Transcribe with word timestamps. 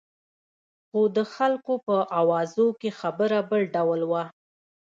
خو 0.87 1.01
د 1.15 1.17
خلکو 1.33 1.73
په 1.85 1.95
اوازو 2.19 2.67
کې 2.79 2.89
خبره 2.99 3.39
بل 3.49 3.61
ډول 3.75 4.01
وه. 4.11 4.23